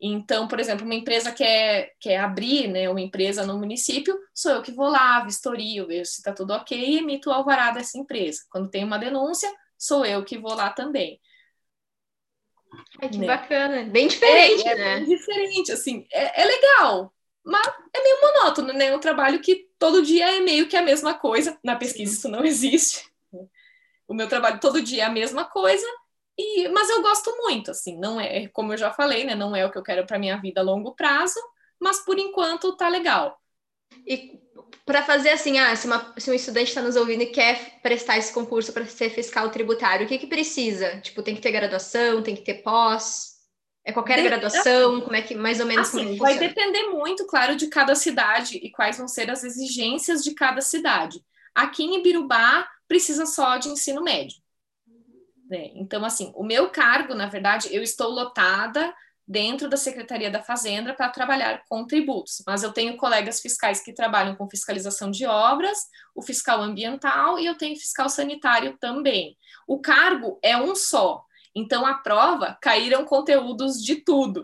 [0.00, 4.62] Então, por exemplo, uma empresa quer, quer abrir né, uma empresa no município, sou eu
[4.62, 8.40] que vou lá, vistorio, vejo se está tudo ok e emito o alvará dessa empresa.
[8.50, 11.20] Quando tem uma denúncia, sou eu que vou lá também.
[13.02, 13.26] Ai, que né?
[13.26, 14.96] bacana, bem diferente, é, é né?
[15.00, 17.12] Bem diferente, assim, é, é legal,
[17.44, 18.86] mas é meio monótono, né?
[18.86, 21.58] É um trabalho que todo dia é meio que a mesma coisa.
[21.64, 23.10] Na pesquisa isso não existe.
[24.06, 25.86] O meu trabalho todo dia é a mesma coisa,
[26.40, 29.34] e, mas eu gosto muito, assim, não é, como eu já falei, né?
[29.34, 31.38] Não é o que eu quero para minha vida a longo prazo,
[31.78, 33.38] mas por enquanto tá legal.
[34.06, 34.40] E
[34.86, 38.18] para fazer assim, ah, se, uma, se um estudante está nos ouvindo e quer prestar
[38.18, 41.00] esse concurso para ser fiscal tributário, o que que precisa?
[41.00, 43.38] Tipo, tem que ter graduação, tem que ter pós?
[43.84, 44.24] É qualquer de...
[44.24, 45.00] graduação?
[45.00, 48.58] Como é que mais ou menos assim, é vai depender muito, claro, de cada cidade
[48.58, 51.22] e quais vão ser as exigências de cada cidade.
[51.54, 54.36] Aqui em Ibirubá precisa só de ensino médio.
[55.50, 55.72] Né?
[55.74, 58.94] Então, assim, o meu cargo, na verdade, eu estou lotada
[59.26, 63.92] dentro da Secretaria da Fazenda para trabalhar com tributos, mas eu tenho colegas fiscais que
[63.92, 65.78] trabalham com fiscalização de obras,
[66.14, 69.36] o fiscal ambiental e eu tenho fiscal sanitário também.
[69.66, 74.42] O cargo é um só, então a prova caíram conteúdos de tudo.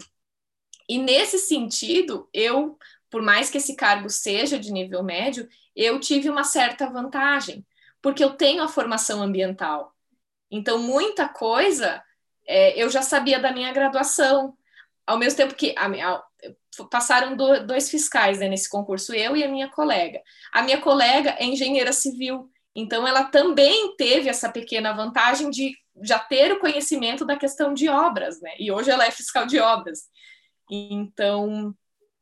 [0.88, 2.78] E nesse sentido, eu,
[3.10, 7.66] por mais que esse cargo seja de nível médio, eu tive uma certa vantagem,
[8.00, 9.95] porque eu tenho a formação ambiental.
[10.50, 12.02] Então, muita coisa
[12.46, 14.56] é, eu já sabia da minha graduação,
[15.06, 16.22] ao mesmo tempo que a, a,
[16.90, 20.20] passaram do, dois fiscais né, nesse concurso, eu e a minha colega.
[20.52, 26.18] A minha colega é engenheira civil, então ela também teve essa pequena vantagem de já
[26.18, 28.52] ter o conhecimento da questão de obras, né?
[28.59, 30.00] E hoje ela é fiscal de obras.
[30.70, 31.74] Então,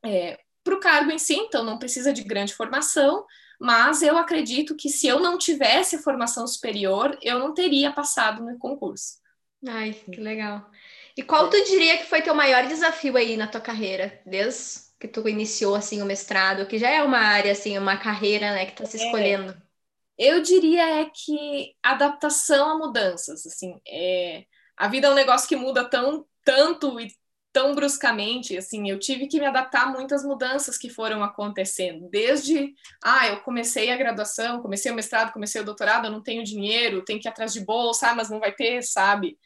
[0.04, 3.24] é, para o cargo em si, então não precisa de grande formação,
[3.60, 8.58] mas eu acredito que se eu não tivesse formação superior, eu não teria passado no
[8.58, 9.18] concurso.
[9.66, 10.70] Ai, que legal.
[11.16, 15.08] E qual tu diria que foi teu maior desafio aí na tua carreira, desde que
[15.08, 18.72] tu iniciou assim o mestrado, que já é uma área assim, uma carreira, né, que
[18.72, 19.04] tá se é.
[19.04, 19.52] escolhendo?
[20.18, 24.44] É, eu diria é que adaptação a mudanças, assim, é,
[24.76, 27.08] a vida é um negócio que muda tão tanto e
[27.54, 32.74] tão bruscamente, assim, eu tive que me adaptar a muitas mudanças que foram acontecendo, desde,
[33.02, 37.04] ah, eu comecei a graduação, comecei o mestrado, comecei o doutorado, eu não tenho dinheiro,
[37.04, 39.38] tenho que ir atrás de bolsa, ah, mas não vai ter, sabe?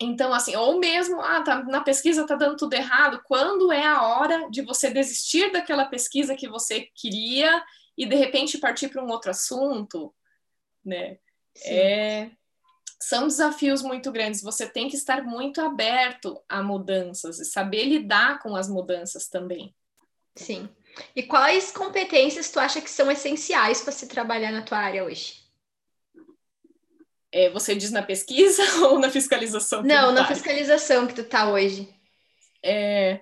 [0.00, 4.02] Então, assim, ou mesmo, ah, tá, na pesquisa tá dando tudo errado, quando é a
[4.02, 7.62] hora de você desistir daquela pesquisa que você queria
[7.96, 10.14] e de repente partir para um outro assunto,
[10.82, 11.18] né?
[11.54, 11.74] Sim.
[11.74, 12.30] É,
[13.00, 14.42] são desafios muito grandes.
[14.42, 19.74] Você tem que estar muito aberto a mudanças e saber lidar com as mudanças também.
[20.34, 20.68] Sim.
[21.14, 25.44] E quais competências tu acha que são essenciais para se trabalhar na tua área hoje?
[27.30, 29.82] É, você diz na pesquisa ou na fiscalização?
[29.82, 31.88] Não, na fiscalização que tu tá hoje.
[32.62, 33.20] É,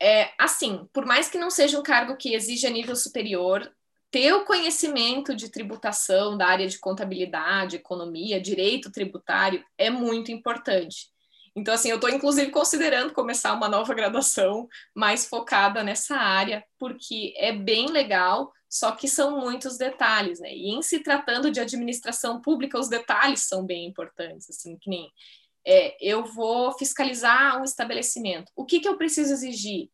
[0.00, 3.72] é, assim, por mais que não seja um cargo que exija nível superior,
[4.10, 11.08] ter o conhecimento de tributação da área de contabilidade, economia, direito tributário é muito importante.
[11.54, 17.34] Então, assim, eu estou inclusive considerando começar uma nova graduação mais focada nessa área, porque
[17.36, 20.54] é bem legal, só que são muitos detalhes, né?
[20.54, 25.10] E em se tratando de administração pública, os detalhes são bem importantes, assim, que nem
[25.66, 28.50] é, eu vou fiscalizar um estabelecimento.
[28.54, 29.90] O que, que eu preciso exigir?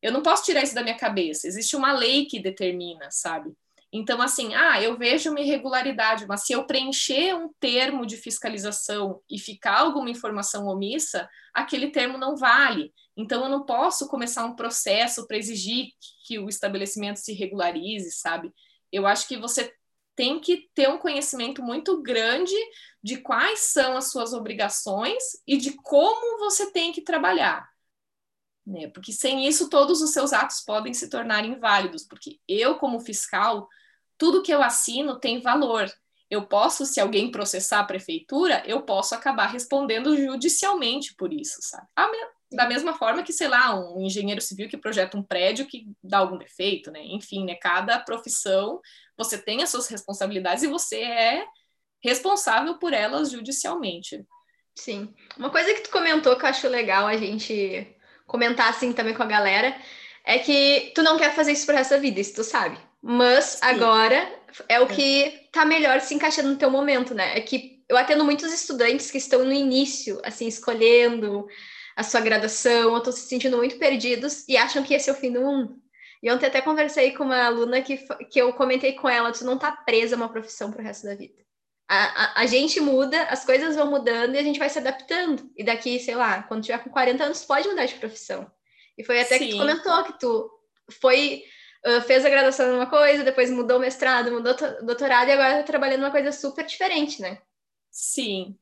[0.00, 1.46] Eu não posso tirar isso da minha cabeça.
[1.46, 3.52] Existe uma lei que determina, sabe?
[3.90, 9.22] Então, assim, ah, eu vejo uma irregularidade, mas se eu preencher um termo de fiscalização
[9.30, 12.92] e ficar alguma informação omissa, aquele termo não vale.
[13.16, 15.88] Então, eu não posso começar um processo para exigir
[16.26, 18.52] que o estabelecimento se regularize, sabe?
[18.92, 19.72] Eu acho que você
[20.14, 22.54] tem que ter um conhecimento muito grande
[23.02, 27.66] de quais são as suas obrigações e de como você tem que trabalhar
[28.68, 28.88] né?
[28.88, 33.66] Porque sem isso todos os seus atos podem se tornar inválidos, porque eu como fiscal,
[34.18, 35.90] tudo que eu assino tem valor.
[36.30, 42.16] Eu posso, se alguém processar a prefeitura, eu posso acabar respondendo judicialmente por isso, sabe?
[42.52, 46.18] Da mesma forma que, sei lá, um engenheiro civil que projeta um prédio que dá
[46.18, 47.00] algum defeito, né?
[47.02, 47.54] Enfim, né?
[47.54, 48.80] Cada profissão,
[49.16, 51.46] você tem as suas responsabilidades e você é
[52.04, 54.22] responsável por elas judicialmente.
[54.74, 55.14] Sim.
[55.36, 57.97] Uma coisa que tu comentou que eu acho legal a gente
[58.28, 59.76] comentar assim também com a galera,
[60.24, 62.78] é que tu não quer fazer isso pro resto da vida, isso tu sabe.
[63.02, 63.58] Mas Sim.
[63.62, 64.32] agora
[64.68, 67.36] é o que tá melhor se encaixando no teu momento, né?
[67.36, 71.46] É que eu atendo muitos estudantes que estão no início, assim, escolhendo
[71.96, 75.16] a sua graduação, ou estão se sentindo muito perdidos e acham que esse é o
[75.16, 75.80] fim do mundo.
[76.22, 77.96] E ontem até conversei com uma aluna que,
[78.30, 81.14] que eu comentei com ela, tu não tá presa a uma profissão pro resto da
[81.14, 81.47] vida.
[81.88, 85.50] A, a, a, gente muda, as coisas vão mudando e a gente vai se adaptando.
[85.56, 88.50] E daqui, sei lá, quando tiver com 40 anos, pode mudar de profissão.
[88.96, 89.46] E foi até Sim.
[89.46, 90.50] que tu comentou que tu
[91.00, 91.44] foi,
[91.86, 95.58] uh, fez a graduação numa coisa, depois mudou o mestrado, mudou o doutorado e agora
[95.58, 97.40] tá trabalhando uma coisa super diferente, né?
[97.90, 98.58] Sim.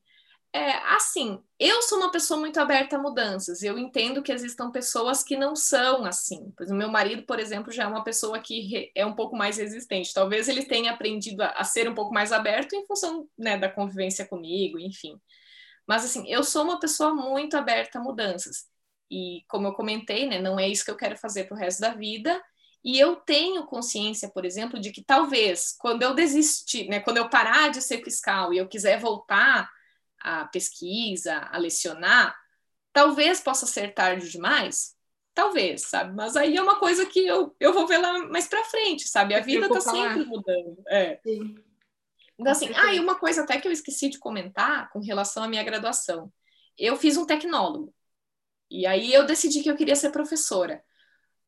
[0.56, 3.62] É, assim, eu sou uma pessoa muito aberta a mudanças.
[3.62, 6.50] Eu entendo que existam pessoas que não são assim.
[6.56, 9.58] Pois o meu marido, por exemplo, já é uma pessoa que é um pouco mais
[9.58, 10.14] resistente.
[10.14, 13.68] Talvez ele tenha aprendido a, a ser um pouco mais aberto em função né, da
[13.68, 15.20] convivência comigo, enfim.
[15.86, 18.64] Mas assim, eu sou uma pessoa muito aberta a mudanças.
[19.10, 21.80] E como eu comentei, né, não é isso que eu quero fazer para o resto
[21.80, 22.42] da vida.
[22.82, 27.28] E eu tenho consciência, por exemplo, de que talvez quando eu desistir, né, quando eu
[27.28, 29.75] parar de ser fiscal e eu quiser voltar
[30.26, 32.36] a pesquisa, a lecionar,
[32.92, 34.96] talvez possa ser tarde demais.
[35.32, 36.14] Talvez, sabe?
[36.14, 39.34] Mas aí é uma coisa que eu, eu vou ver lá mais para frente, sabe?
[39.34, 40.82] A vida está sempre mudando.
[40.88, 41.20] É.
[41.22, 41.54] Sim.
[42.38, 45.48] Então, assim, ah, e uma coisa até que eu esqueci de comentar com relação à
[45.48, 46.32] minha graduação.
[46.76, 47.94] Eu fiz um tecnólogo.
[48.70, 50.82] E aí eu decidi que eu queria ser professora.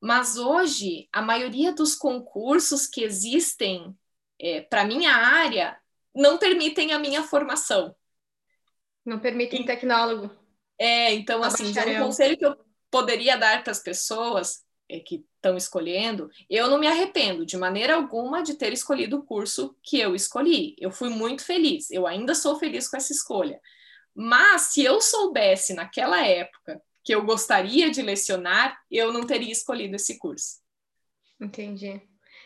[0.00, 3.96] Mas hoje, a maioria dos concursos que existem
[4.38, 5.76] é, para minha área
[6.14, 7.94] não permitem a minha formação.
[9.08, 10.30] Não permitem tecnólogo.
[10.78, 12.54] É, então, assim, um conselho que eu
[12.90, 17.94] poderia dar para as pessoas é, que estão escolhendo, eu não me arrependo de maneira
[17.94, 20.76] alguma de ter escolhido o curso que eu escolhi.
[20.78, 23.58] Eu fui muito feliz, eu ainda sou feliz com essa escolha.
[24.14, 29.96] Mas se eu soubesse naquela época que eu gostaria de lecionar, eu não teria escolhido
[29.96, 30.58] esse curso.
[31.40, 32.02] Entendi.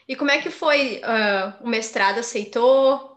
[0.07, 0.99] E como é que foi?
[0.99, 3.12] Uh, o mestrado aceitou?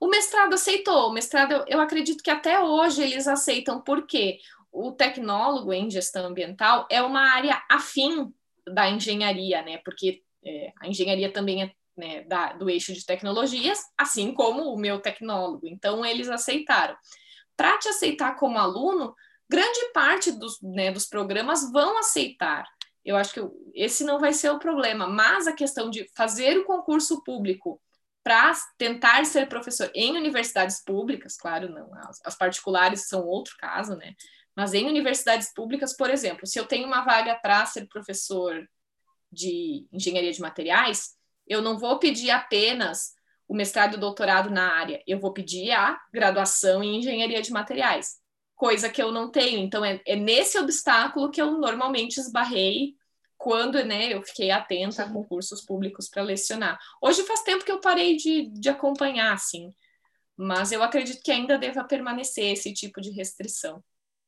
[0.00, 4.38] O mestrado aceitou, o mestrado eu acredito que até hoje eles aceitam, porque
[4.72, 8.32] o tecnólogo em gestão ambiental é uma área afim
[8.66, 9.78] da engenharia, né?
[9.78, 14.78] Porque é, a engenharia também é né, da, do eixo de tecnologias, assim como o
[14.78, 15.66] meu tecnólogo.
[15.66, 16.96] Então, eles aceitaram.
[17.56, 19.14] Para te aceitar como aluno,
[19.48, 22.66] grande parte dos, né, dos programas vão aceitar.
[23.04, 23.40] Eu acho que
[23.74, 27.80] esse não vai ser o problema, mas a questão de fazer o concurso público
[28.22, 33.96] para tentar ser professor em universidades públicas, claro, não, as, as, particulares são outro caso,
[33.96, 34.14] né?
[34.54, 38.68] Mas em universidades públicas, por exemplo, se eu tenho uma vaga para ser professor
[39.32, 41.14] de engenharia de materiais,
[41.46, 43.12] eu não vou pedir apenas
[43.48, 47.50] o mestrado e o doutorado na área, eu vou pedir a graduação em engenharia de
[47.50, 48.18] materiais,
[48.54, 49.58] coisa que eu não tenho.
[49.58, 52.94] Então, é, é nesse obstáculo que eu normalmente esbarrei
[53.40, 56.78] quando né, eu fiquei atenta a concursos públicos para lecionar.
[57.00, 59.70] Hoje faz tempo que eu parei de, de acompanhar, assim,
[60.36, 63.82] mas eu acredito que ainda deva permanecer esse tipo de restrição.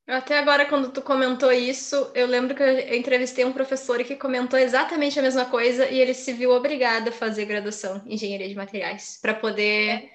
[0.06, 4.58] Até agora, quando tu comentou isso, eu lembro que eu entrevistei um professor que comentou
[4.58, 8.54] exatamente a mesma coisa e ele se viu obrigado a fazer graduação em engenharia de
[8.54, 10.10] materiais para poder é.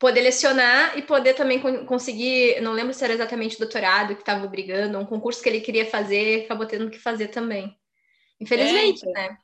[0.00, 4.44] poder lecionar e poder também conseguir, não lembro se era exatamente o doutorado que estava
[4.44, 7.74] obrigando, um concurso que ele queria fazer, acabou tendo que fazer também.
[8.44, 9.38] Infelizmente, é, né?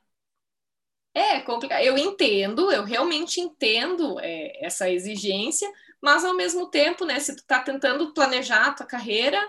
[1.13, 1.81] É complicado.
[1.81, 5.69] Eu entendo, eu realmente entendo é, essa exigência,
[6.01, 9.41] mas ao mesmo tempo, né, se tu tá tentando planejar a tua carreira,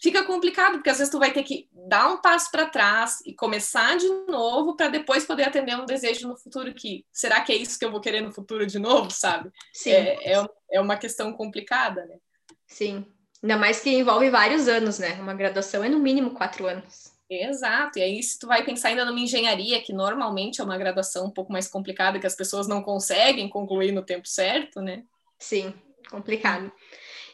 [0.00, 3.34] fica complicado, porque às vezes tu vai ter que dar um passo para trás e
[3.34, 7.56] começar de novo para depois poder atender um desejo no futuro que será que é
[7.56, 9.50] isso que eu vou querer no futuro de novo, sabe?
[9.72, 9.90] Sim.
[9.90, 12.16] É, é, é uma questão complicada, né?
[12.66, 13.06] Sim.
[13.42, 15.20] Ainda mais que envolve vários anos, né?
[15.20, 17.13] Uma graduação é no mínimo quatro anos.
[17.28, 21.26] Exato, e aí se tu vai pensar ainda numa engenharia, que normalmente é uma graduação
[21.26, 25.04] um pouco mais complicada, que as pessoas não conseguem concluir no tempo certo, né?
[25.38, 25.72] Sim,
[26.10, 26.70] complicado.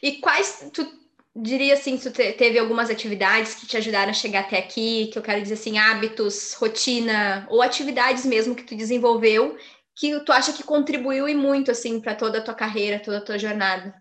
[0.01, 0.87] E quais, tu
[1.35, 5.23] diria assim, tu teve algumas atividades que te ajudaram a chegar até aqui, que eu
[5.23, 9.57] quero dizer assim, hábitos, rotina, ou atividades mesmo que tu desenvolveu,
[9.95, 13.21] que tu acha que contribuiu e muito, assim, para toda a tua carreira, toda a
[13.21, 14.00] tua jornada?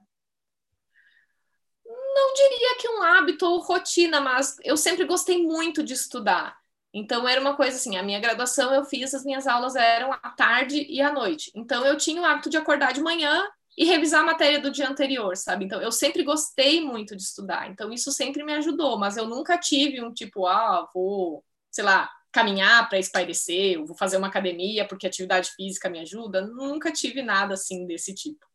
[2.30, 6.56] Não diria que um hábito ou rotina, mas eu sempre gostei muito de estudar.
[6.92, 10.30] Então era uma coisa assim, a minha graduação eu fiz, as minhas aulas eram à
[10.30, 11.50] tarde e à noite.
[11.54, 14.88] Então eu tinha o hábito de acordar de manhã e revisar a matéria do dia
[14.88, 15.64] anterior, sabe?
[15.64, 17.70] Então eu sempre gostei muito de estudar.
[17.70, 22.10] Então isso sempre me ajudou, mas eu nunca tive um tipo, ah, vou, sei lá,
[22.32, 26.42] caminhar para espairecer, vou fazer uma academia porque atividade física me ajuda.
[26.42, 28.49] Nunca tive nada assim desse tipo.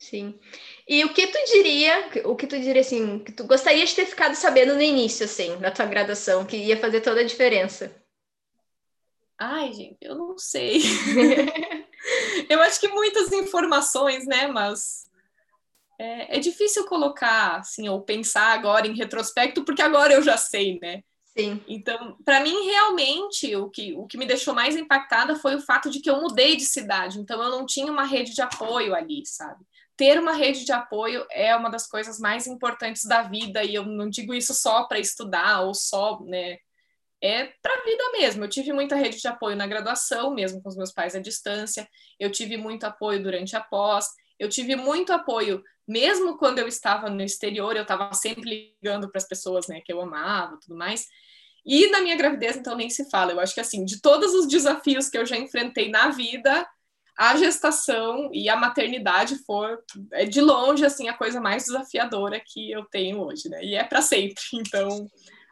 [0.00, 0.40] Sim.
[0.88, 4.06] E o que tu diria, o que tu diria assim, que tu gostaria de ter
[4.06, 7.94] ficado sabendo no início, assim, na tua graduação, que ia fazer toda a diferença?
[9.38, 10.80] Ai, gente, eu não sei.
[12.48, 14.46] eu acho que muitas informações, né?
[14.46, 15.04] Mas
[15.98, 20.78] é, é, difícil colocar, assim, ou pensar agora em retrospecto, porque agora eu já sei,
[20.80, 21.02] né?
[21.36, 21.62] Sim.
[21.68, 25.90] Então, para mim, realmente, o que, o que me deixou mais impactada foi o fato
[25.90, 27.20] de que eu mudei de cidade.
[27.20, 29.64] Então, eu não tinha uma rede de apoio ali, sabe?
[30.00, 33.84] Ter uma rede de apoio é uma das coisas mais importantes da vida, e eu
[33.84, 36.56] não digo isso só para estudar ou só, né?
[37.22, 38.42] É para a vida mesmo.
[38.42, 41.86] Eu tive muita rede de apoio na graduação, mesmo com os meus pais à distância,
[42.18, 44.06] eu tive muito apoio durante a pós,
[44.38, 49.18] eu tive muito apoio, mesmo quando eu estava no exterior, eu estava sempre ligando para
[49.18, 51.04] as pessoas, né, que eu amava, tudo mais.
[51.62, 53.32] E na minha gravidez, então nem se fala.
[53.32, 56.66] Eu acho que assim, de todos os desafios que eu já enfrentei na vida,
[57.16, 59.82] a gestação e a maternidade for
[60.12, 63.62] é de longe assim a coisa mais desafiadora que eu tenho hoje, né?
[63.62, 64.42] E é para sempre.
[64.52, 65.06] Então,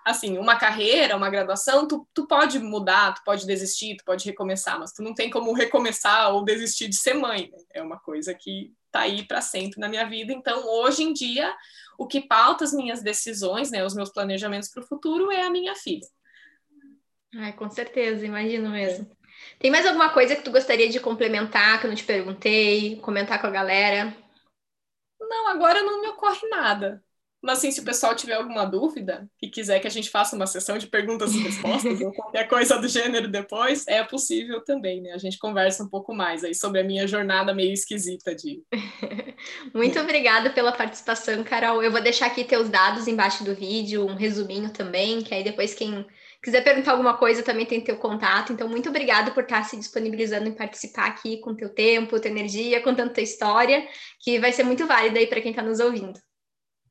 [0.05, 4.79] assim, uma carreira, uma graduação, tu, tu pode mudar, tu pode desistir, tu pode recomeçar,
[4.79, 7.51] mas tu não tem como recomeçar ou desistir de ser mãe.
[7.53, 7.59] Né?
[7.75, 10.33] É uma coisa que tá aí para sempre na minha vida.
[10.33, 11.55] Então, hoje em dia,
[11.99, 15.51] o que pauta as minhas decisões, né, os meus planejamentos para o futuro é a
[15.51, 16.07] minha filha.
[17.35, 19.18] Ai, com certeza, imagino mesmo.
[19.59, 23.41] Tem mais alguma coisa que tu gostaria de complementar que eu não te perguntei, comentar
[23.41, 24.17] com a galera?
[25.21, 27.03] Não, agora não me ocorre nada.
[27.41, 30.47] Mas assim, se o pessoal tiver alguma dúvida e quiser que a gente faça uma
[30.47, 35.13] sessão de perguntas e respostas ou qualquer coisa do gênero depois, é possível também, né?
[35.13, 38.65] A gente conversa um pouco mais aí sobre a minha jornada meio esquisita de.
[39.73, 41.81] Muito obrigada pela participação, Carol.
[41.81, 45.75] Eu vou deixar aqui teus dados embaixo do vídeo, um resuminho também, que aí depois
[45.75, 46.05] quem
[46.43, 48.53] quiser perguntar alguma coisa também tem teu contato.
[48.53, 52.83] Então, muito obrigada por estar se disponibilizando em participar aqui com teu tempo, tua energia,
[52.83, 53.87] contando tua história,
[54.21, 56.19] que vai ser muito válida aí para quem está nos ouvindo.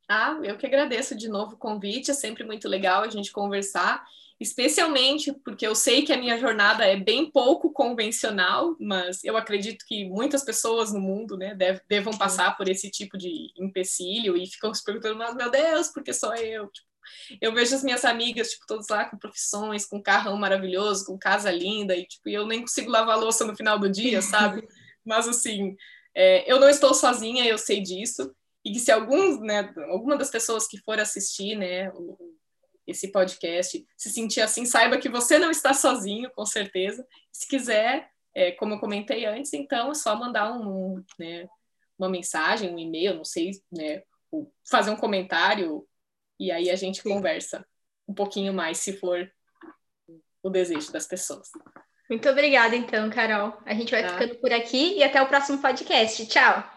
[0.10, 4.06] Ah, eu que agradeço de novo o convite, é sempre muito legal a gente conversar,
[4.40, 9.84] especialmente porque eu sei que a minha jornada é bem pouco convencional, mas eu acredito
[9.86, 14.48] que muitas pessoas no mundo né, dev, devam passar por esse tipo de empecilho e
[14.48, 16.68] ficam se perguntando, mas meu Deus, por que só eu?
[16.68, 16.88] Tipo,
[17.42, 21.52] eu vejo as minhas amigas, tipo, todas lá com profissões, com carrão maravilhoso, com casa
[21.52, 24.68] linda, e tipo, eu nem consigo lavar louça no final do dia, sabe?
[25.06, 25.76] Mas assim,
[26.16, 28.34] é, eu não estou sozinha, eu sei disso
[28.68, 31.90] e que se alguns, né, alguma das pessoas que for assistir, né,
[32.86, 37.08] esse podcast se sentir assim, saiba que você não está sozinho, com certeza.
[37.32, 41.48] Se quiser, é, como eu comentei antes, então é só mandar um, né,
[41.98, 44.04] uma mensagem, um e-mail, não sei, né,
[44.70, 45.88] fazer um comentário
[46.40, 47.10] e aí a gente Sim.
[47.10, 47.66] conversa
[48.08, 49.30] um pouquinho mais, se for
[50.42, 51.50] o desejo das pessoas.
[52.10, 53.54] Muito obrigada, então, Carol.
[53.66, 54.10] A gente vai tá.
[54.10, 56.26] ficando por aqui e até o próximo podcast.
[56.28, 56.77] Tchau!